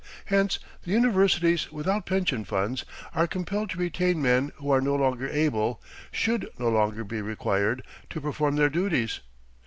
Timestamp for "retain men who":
3.77-4.71